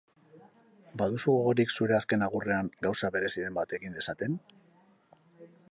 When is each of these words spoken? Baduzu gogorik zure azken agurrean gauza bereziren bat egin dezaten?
Baduzu 1.01 1.33
gogorik 1.35 1.75
zure 1.75 1.97
azken 1.97 2.27
agurrean 2.29 2.73
gauza 2.87 3.13
bereziren 3.19 3.61
bat 3.61 3.79
egin 3.81 3.99
dezaten? 4.01 4.43